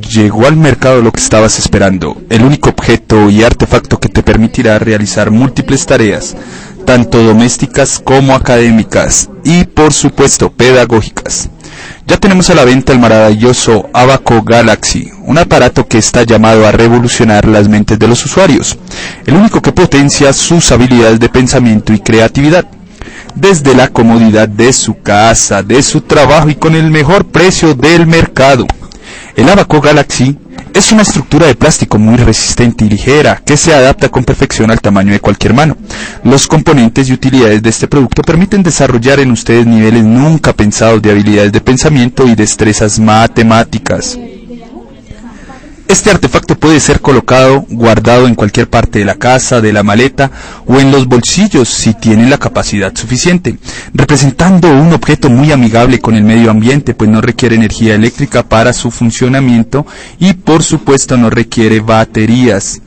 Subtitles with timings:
[0.00, 4.78] Llegó al mercado lo que estabas esperando, el único objeto y artefacto que te permitirá
[4.78, 6.34] realizar múltiples tareas,
[6.86, 11.50] tanto domésticas como académicas y por supuesto pedagógicas.
[12.06, 16.72] Ya tenemos a la venta el maravilloso Abaco Galaxy, un aparato que está llamado a
[16.72, 18.78] revolucionar las mentes de los usuarios,
[19.26, 22.66] el único que potencia sus habilidades de pensamiento y creatividad
[23.34, 28.06] desde la comodidad de su casa, de su trabajo y con el mejor precio del
[28.06, 28.66] mercado.
[29.34, 30.36] El Abaco Galaxy
[30.74, 34.80] es una estructura de plástico muy resistente y ligera que se adapta con perfección al
[34.80, 35.76] tamaño de cualquier mano.
[36.24, 41.10] Los componentes y utilidades de este producto permiten desarrollar en ustedes niveles nunca pensados de
[41.10, 44.18] habilidades de pensamiento y destrezas matemáticas.
[45.92, 50.30] Este artefacto puede ser colocado, guardado en cualquier parte de la casa, de la maleta
[50.64, 53.58] o en los bolsillos si tiene la capacidad suficiente,
[53.92, 58.72] representando un objeto muy amigable con el medio ambiente, pues no requiere energía eléctrica para
[58.72, 59.84] su funcionamiento
[60.18, 62.80] y por supuesto no requiere baterías.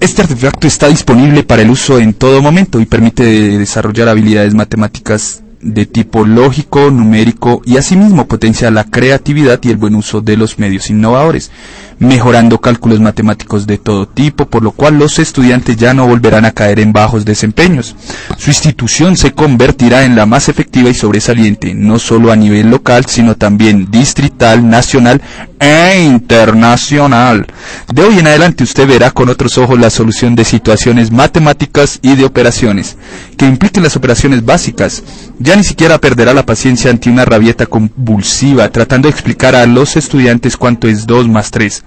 [0.00, 3.22] Este artefacto está disponible para el uso en todo momento y permite
[3.56, 9.94] desarrollar habilidades matemáticas de tipo lógico, numérico y asimismo potencia la creatividad y el buen
[9.94, 11.50] uso de los medios innovadores
[11.98, 16.52] mejorando cálculos matemáticos de todo tipo, por lo cual los estudiantes ya no volverán a
[16.52, 17.94] caer en bajos desempeños.
[18.38, 23.06] Su institución se convertirá en la más efectiva y sobresaliente, no solo a nivel local,
[23.06, 25.20] sino también distrital, nacional
[25.60, 27.46] e internacional.
[27.92, 32.16] De hoy en adelante usted verá con otros ojos la solución de situaciones matemáticas y
[32.16, 32.96] de operaciones,
[33.36, 35.02] que impliquen las operaciones básicas.
[35.38, 39.96] Ya ni siquiera perderá la paciencia ante una rabieta convulsiva, tratando de explicar a los
[39.96, 41.84] estudiantes cuánto es 2 más 3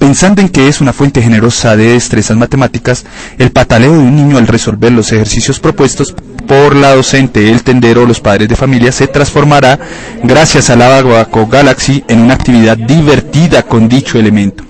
[0.00, 3.04] Pensando en que es una fuente generosa de destrezas matemáticas,
[3.36, 6.14] el pataleo de un niño al resolver los ejercicios propuestos
[6.48, 9.78] por la docente, el tendero o los padres de familia se transformará,
[10.22, 14.64] gracias al Abaco Galaxy, en una actividad divertida con dicho elemento.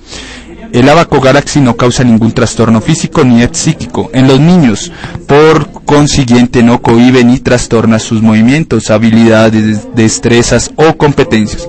[0.73, 4.91] El Abaco Galaxy no causa ningún trastorno físico ni psíquico en los niños,
[5.29, 11.69] por consiguiente no cohibe ni trastorna sus movimientos, habilidades, destrezas o competencias.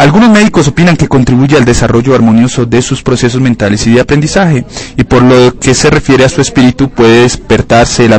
[0.00, 4.64] Algunos médicos opinan que contribuye al desarrollo armonioso de sus procesos mentales y de aprendizaje,
[4.96, 8.16] y por lo que se refiere a su espíritu puede despertarse la,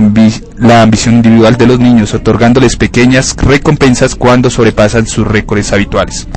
[0.84, 6.28] ambición individual de los niños, otorgándoles pequeñas recompensas cuando sobrepasan sus récords habituales.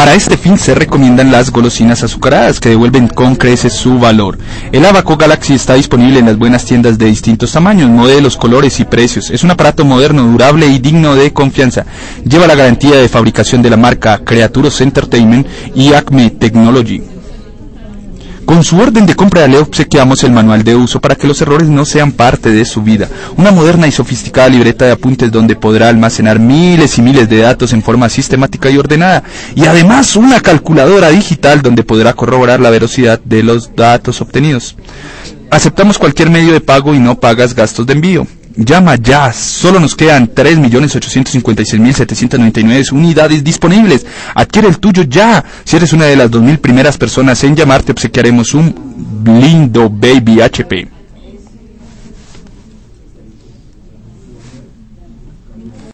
[0.00, 4.38] Para este fin se recomiendan las golosinas azucaradas que devuelven con creces su valor.
[4.72, 8.86] El Abaco Galaxy está disponible en las buenas tiendas de distintos tamaños, modelos, colores y
[8.86, 9.28] precios.
[9.28, 11.84] Es un aparato moderno, durable y digno de confianza.
[12.24, 17.09] Lleva la garantía de fabricación de la marca Creaturos Entertainment y Acme Technology.
[18.50, 21.68] Con su orden de compra le obsequiamos el manual de uso para que los errores
[21.68, 23.08] no sean parte de su vida.
[23.36, 27.72] Una moderna y sofisticada libreta de apuntes donde podrá almacenar miles y miles de datos
[27.72, 29.22] en forma sistemática y ordenada.
[29.54, 34.74] Y además una calculadora digital donde podrá corroborar la velocidad de los datos obtenidos.
[35.52, 38.26] Aceptamos cualquier medio de pago y no pagas gastos de envío.
[38.62, 44.04] Llama ya, solo nos quedan 3.856.799 unidades disponibles.
[44.34, 45.42] Adquiere el tuyo ya.
[45.64, 50.42] Si eres una de las 2.000 primeras personas en llamar, te obsequiaremos un lindo Baby
[50.42, 50.99] HP.